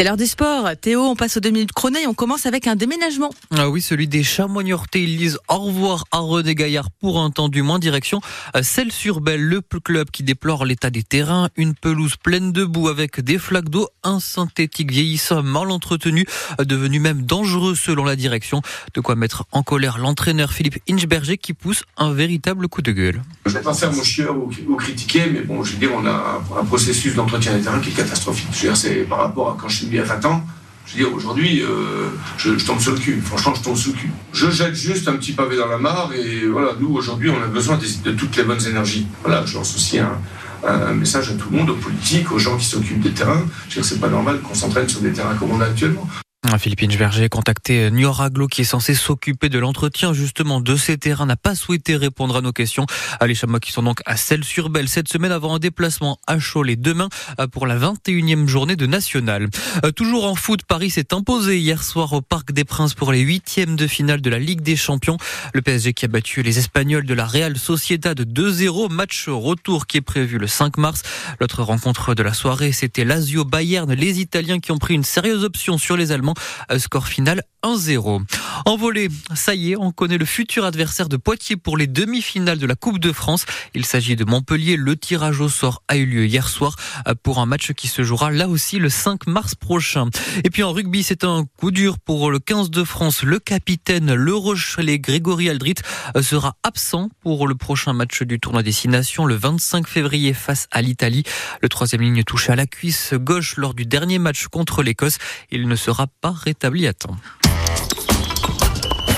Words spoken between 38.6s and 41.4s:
énergies. Voilà, je lance aussi un, un, message à